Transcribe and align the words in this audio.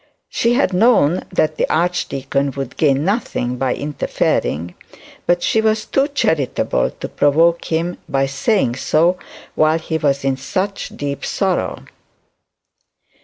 She 0.29 0.53
had 0.53 0.73
known 0.73 1.25
that 1.31 1.57
the 1.57 1.69
archdeacon 1.69 2.53
would 2.57 2.75
gain 2.75 3.05
nothing 3.05 3.57
be 3.59 3.75
interfering; 3.75 4.73
but 5.27 5.43
she 5.43 5.61
was 5.61 5.85
too 5.85 6.07
charitable 6.07 6.89
to 7.01 7.07
provoke 7.07 7.65
him 7.65 7.99
by 8.09 8.25
saying 8.25 8.77
so 8.77 9.19
while 9.53 9.77
he 9.77 9.99
was 9.99 10.23
in 10.25 10.37
such 10.37 10.89
deep 10.97 11.23
sorrow. 11.23 11.83